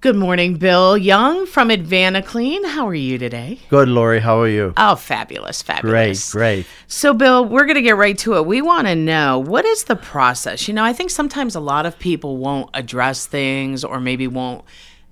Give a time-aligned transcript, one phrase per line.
[0.00, 2.66] Good morning, Bill Young from AdvantaClean.
[2.66, 3.58] How are you today?
[3.68, 4.20] Good, Lori.
[4.20, 4.72] How are you?
[4.76, 6.30] Oh, fabulous, fabulous.
[6.30, 6.66] Great, great.
[6.86, 8.46] So, Bill, we're going to get right to it.
[8.46, 10.68] We want to know what is the process?
[10.68, 14.64] You know, I think sometimes a lot of people won't address things or maybe won't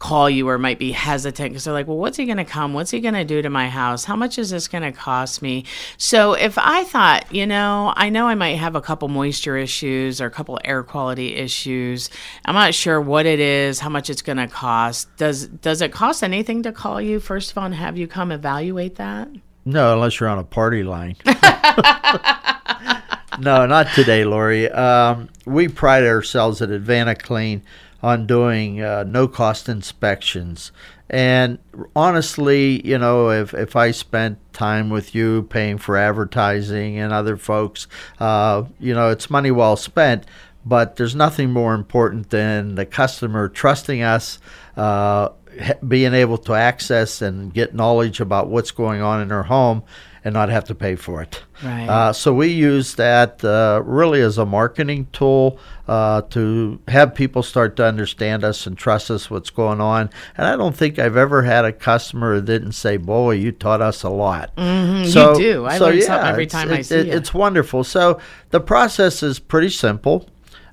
[0.00, 2.72] call you or might be hesitant because they're like, well, what's he going to come?
[2.72, 4.04] What's he going to do to my house?
[4.04, 5.66] How much is this going to cost me?
[5.98, 10.20] So if I thought, you know, I know I might have a couple moisture issues
[10.20, 12.08] or a couple air quality issues.
[12.46, 15.14] I'm not sure what it is, how much it's going to cost.
[15.18, 18.32] Does does it cost anything to call you first of all and have you come
[18.32, 19.28] evaluate that?
[19.66, 21.16] No, unless you're on a party line.
[23.38, 24.70] no, not today, Lori.
[24.70, 27.60] Um, we pride ourselves at AdvantaClean
[28.02, 30.72] on doing uh, no cost inspections.
[31.08, 31.58] And
[31.96, 37.36] honestly, you know, if, if I spent time with you paying for advertising and other
[37.36, 37.88] folks,
[38.20, 40.24] uh, you know, it's money well spent.
[40.64, 44.38] But there's nothing more important than the customer trusting us,
[44.76, 45.30] uh,
[45.86, 49.82] being able to access and get knowledge about what's going on in their home
[50.24, 51.42] and not have to pay for it.
[51.62, 51.88] Right.
[51.88, 57.42] Uh, so we use that uh, really as a marketing tool uh, to have people
[57.42, 60.10] start to understand us and trust us what's going on.
[60.36, 63.80] And I don't think I've ever had a customer that didn't say, "Boy, you taught
[63.80, 65.66] us a lot." Mm-hmm, so, you do.
[65.66, 67.12] I so learn yeah, something every time I see it, you.
[67.12, 67.84] It's wonderful.
[67.84, 68.18] So
[68.50, 70.28] the process is pretty simple.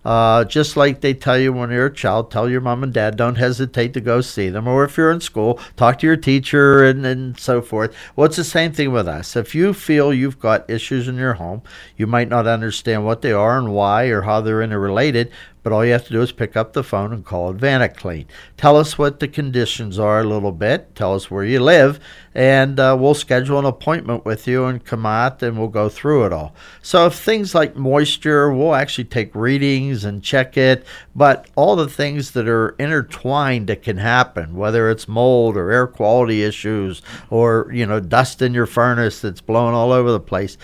[0.07, 3.17] Uh, just like they tell you when you're a child, tell your mom and dad,
[3.17, 4.65] don't hesitate to go see them.
[4.65, 7.93] Or if you're in school, talk to your teacher and, and so forth.
[8.15, 9.35] Well, it's the same thing with us.
[9.35, 11.61] If you feel you've got issues in your home,
[11.97, 15.29] you might not understand what they are and why or how they're interrelated,
[15.63, 18.25] but all you have to do is pick up the phone and call AdvantaClean.
[18.55, 20.95] Tell us what the conditions are a little bit.
[20.95, 21.99] Tell us where you live,
[22.33, 26.25] and uh, we'll schedule an appointment with you and come out and we'll go through
[26.25, 26.55] it all.
[26.81, 30.85] So if things like moisture, we'll actually take readings and check it.
[31.15, 35.87] But all the things that are intertwined that can happen, whether it's mold or air
[35.87, 40.57] quality issues or you know dust in your furnace that's blowing all over the place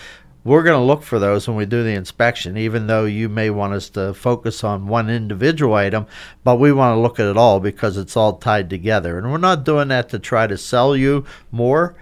[0.44, 3.48] we're going to look for those when we do the inspection, even though you may
[3.48, 6.06] want us to focus on one individual item,
[6.44, 9.16] but we want to look at it all because it's all tied together.
[9.16, 11.96] And we're not doing that to try to sell you more.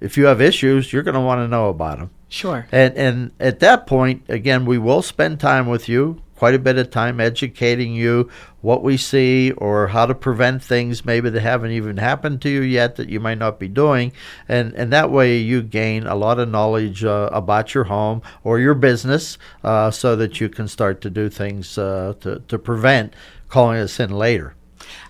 [0.00, 2.10] If you have issues, you're going to want to know about them.
[2.28, 2.66] Sure.
[2.72, 6.78] And and at that point, again, we will spend time with you quite a bit
[6.78, 8.30] of time educating you
[8.60, 12.60] what we see or how to prevent things maybe that haven't even happened to you
[12.60, 14.12] yet that you might not be doing.
[14.48, 18.58] And and that way you gain a lot of knowledge uh, about your home or
[18.60, 23.14] your business uh, so that you can start to do things uh, to, to prevent
[23.48, 24.54] calling us in later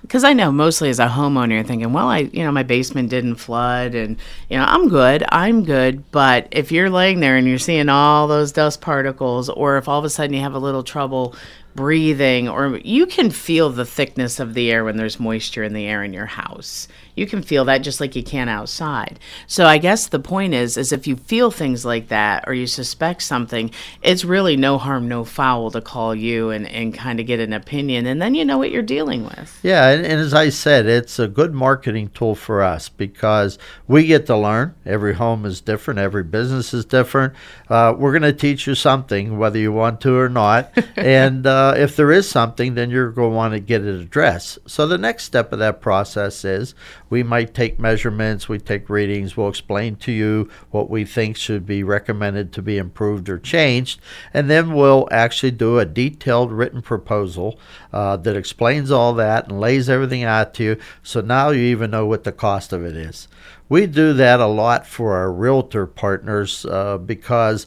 [0.03, 3.11] because I know mostly as a homeowner, you're thinking, well, I, you know, my basement
[3.11, 4.17] didn't flood and,
[4.49, 6.11] you know, I'm good, I'm good.
[6.11, 9.99] But if you're laying there and you're seeing all those dust particles, or if all
[9.99, 11.35] of a sudden you have a little trouble
[11.77, 15.87] breathing, or you can feel the thickness of the air when there's moisture in the
[15.87, 16.89] air in your house.
[17.15, 19.19] You can feel that just like you can outside.
[19.47, 22.67] So I guess the point is, is if you feel things like that or you
[22.67, 23.71] suspect something,
[24.03, 27.55] it's really no harm, no foul to call you and, and kind of get an
[27.55, 29.59] opinion, and then you know what you're dealing with.
[29.63, 33.59] Yeah, and, and as I said, it's a good marketing tool for us because
[33.89, 34.75] we get to learn.
[34.85, 35.99] Every home is different.
[35.99, 37.35] Every business is different.
[37.69, 40.71] Uh, we're going to teach you something, whether you want to or not.
[40.97, 44.59] and uh, if there is something, then you're going to want to get it addressed.
[44.67, 46.75] So the next step of that process is
[47.09, 51.65] we might take measurements, we take readings, we'll explain to you what we think should
[51.65, 54.01] be recommended to be improved or changed,
[54.35, 57.59] and then we'll actually do a detailed written proposal
[57.93, 60.77] uh, that explains all that and lays everything out to you.
[61.03, 63.29] So now you even know what the cost of it is.
[63.69, 67.67] We do that a lot for our realtor partners uh, because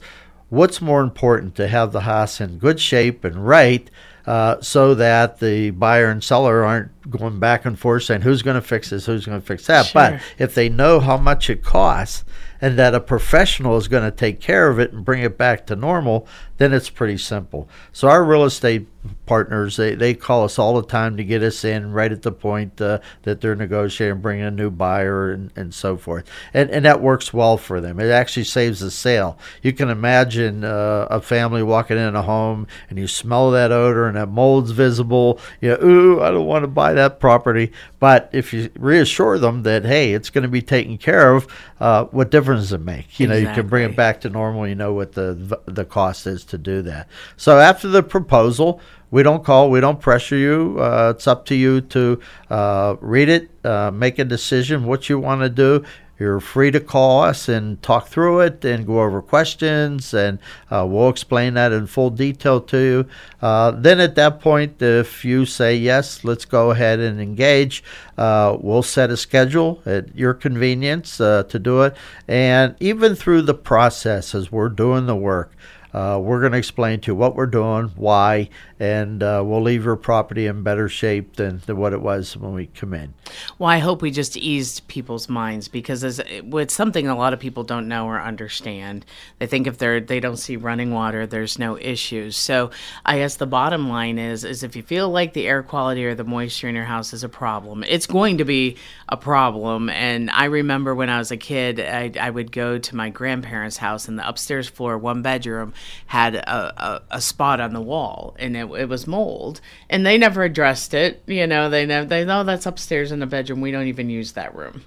[0.50, 3.90] what's more important to have the house in good shape and right
[4.26, 8.54] uh, so that the buyer and seller aren't going back and forth saying who's going
[8.54, 9.86] to fix this, who's going to fix that.
[9.86, 9.92] Sure.
[9.94, 12.24] But if they know how much it costs
[12.60, 15.66] and that a professional is going to take care of it and bring it back
[15.66, 16.26] to normal,
[16.58, 17.68] then it's pretty simple.
[17.92, 18.86] So our real estate
[19.26, 22.32] partners, they, they call us all the time to get us in right at the
[22.32, 26.28] point uh, that they're negotiating, bringing a new buyer and, and so forth.
[26.52, 27.98] And, and that works well for them.
[27.98, 29.38] It actually saves the sale.
[29.62, 34.06] You can imagine uh, a family walking in a home and you smell that odor
[34.06, 35.40] and that mold's visible.
[35.60, 37.72] You know, ooh, I don't want to buy that property.
[38.00, 41.46] But if you reassure them that, hey, it's going to be taken care of,
[41.80, 43.18] uh, what difference does it make?
[43.18, 43.56] You know, exactly.
[43.56, 44.66] you can bring it back to normal.
[44.66, 47.08] You know what the the cost is to do that.
[47.36, 48.80] So after the proposal,
[49.10, 50.76] we don't call, we don't pressure you.
[50.78, 55.18] Uh, it's up to you to uh, read it, uh, make a decision what you
[55.18, 55.84] want to do.
[56.20, 60.38] you're free to call us and talk through it and go over questions, and
[60.70, 63.06] uh, we'll explain that in full detail to you.
[63.40, 67.82] Uh, then at that point, if you say yes, let's go ahead and engage.
[68.18, 71.96] Uh, we'll set a schedule at your convenience to do it,
[72.28, 75.56] and even through the process as we're doing the work.
[75.92, 78.48] Uh, we're going to explain to you what we're doing, why,
[78.78, 82.54] and uh, we'll leave your property in better shape than, than what it was when
[82.54, 83.12] we come in.
[83.58, 87.40] Well, I hope we just eased people's minds because as, it's something a lot of
[87.40, 89.04] people don't know or understand.
[89.38, 92.36] They think if they're they don't see running water, there's no issues.
[92.36, 92.70] So
[93.04, 96.14] I guess the bottom line is is if you feel like the air quality or
[96.14, 98.76] the moisture in your house is a problem, it's going to be
[99.08, 99.90] a problem.
[99.90, 103.76] And I remember when I was a kid, I, I would go to my grandparents'
[103.76, 105.74] house, in the upstairs floor, one bedroom,
[106.06, 110.18] had a, a, a spot on the wall, and it, it was mold, and they
[110.18, 111.22] never addressed it.
[111.26, 113.60] You know, they they know oh, that's upstairs in the bedroom.
[113.60, 114.82] We don't even use that room.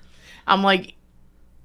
[0.47, 0.95] I'm like,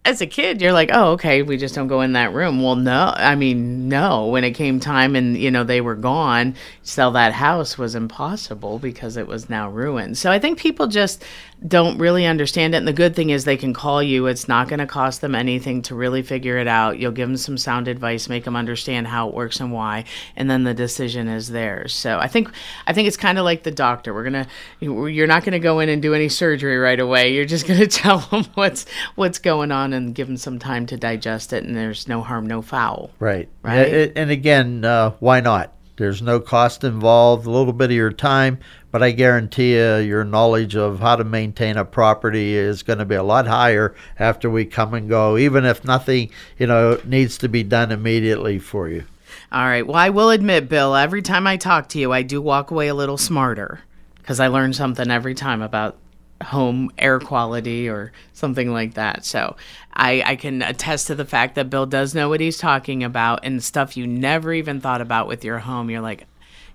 [0.08, 2.62] as a kid, you're like, oh, okay, we just don't go in that room.
[2.62, 4.26] Well, no, I mean, no.
[4.26, 8.78] When it came time and you know they were gone, sell that house was impossible
[8.78, 10.16] because it was now ruined.
[10.16, 11.22] So I think people just
[11.66, 12.78] don't really understand it.
[12.78, 14.26] And the good thing is they can call you.
[14.26, 16.98] It's not going to cost them anything to really figure it out.
[16.98, 20.04] You'll give them some sound advice, make them understand how it works and why,
[20.36, 21.92] and then the decision is theirs.
[21.92, 22.50] So I think
[22.86, 24.14] I think it's kind of like the doctor.
[24.14, 24.46] We're gonna
[24.80, 27.34] you're not going to go in and do any surgery right away.
[27.34, 30.86] You're just going to tell them what's what's going on and give them some time
[30.86, 31.64] to digest it.
[31.64, 33.10] And there's no harm, no foul.
[33.18, 33.48] Right.
[33.62, 34.12] Right.
[34.16, 35.74] And again, uh, why not?
[35.98, 38.60] There's no cost involved, a little bit of your time,
[38.92, 43.04] but I guarantee you your knowledge of how to maintain a property is going to
[43.04, 47.36] be a lot higher after we come and go, even if nothing, you know, needs
[47.38, 49.04] to be done immediately for you.
[49.50, 49.84] All right.
[49.84, 52.86] Well, I will admit, Bill, every time I talk to you, I do walk away
[52.86, 53.80] a little smarter
[54.18, 55.96] because I learn something every time about
[56.42, 59.24] home air quality or something like that.
[59.24, 59.56] So
[59.92, 63.40] I, I can attest to the fact that Bill does know what he's talking about
[63.42, 65.90] and stuff you never even thought about with your home.
[65.90, 66.26] You're like,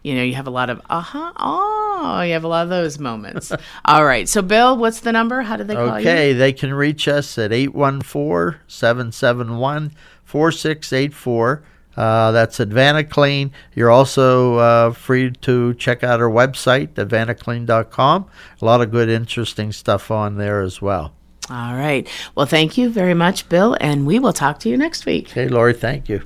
[0.04, 2.70] you know, you have a lot of, uh huh, oh, you have a lot of
[2.70, 3.54] those moments.
[3.86, 4.28] All right.
[4.28, 5.42] So, Bill, what's the number?
[5.42, 6.10] How do they call okay, you?
[6.10, 6.34] Okay.
[6.34, 9.92] They can reach us at 814 771
[10.26, 11.64] 4684.
[11.96, 12.70] Uh, that's at
[13.10, 13.52] Clean.
[13.76, 18.26] You're also uh, free to check out our website at vanaclean.com.
[18.62, 21.14] A lot of good, interesting stuff on there as well.
[21.50, 22.08] All right.
[22.36, 25.30] Well, thank you very much, Bill, and we will talk to you next week.
[25.30, 26.24] Okay, Lori, thank you.